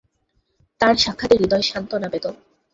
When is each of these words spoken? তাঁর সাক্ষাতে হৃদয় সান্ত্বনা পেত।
তাঁর 0.81 0.95
সাক্ষাতে 0.97 1.35
হৃদয় 1.37 1.65
সান্ত্বনা 1.69 2.07
পেত। 2.13 2.25